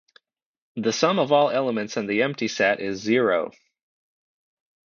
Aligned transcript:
The 0.77 0.91
sum 0.91 1.19
of 1.19 1.31
all 1.31 1.51
elements 1.51 1.95
in 1.95 2.07
the 2.07 2.23
empty 2.23 2.47
set 2.47 2.79
is 2.79 2.99
zero. 2.99 3.51